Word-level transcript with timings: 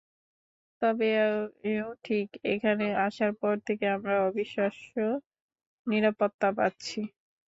তবে 0.81 1.07
এও 1.71 1.89
ঠিক, 2.05 2.27
এখানে 2.53 2.85
আসার 3.07 3.31
পর 3.41 3.55
থেকে 3.67 3.85
আমরা 3.95 4.13
অবিশ্বাস্য 4.27 4.93
নিরাপত্তা 5.87 6.49
পাচ্ছি। 6.57 6.99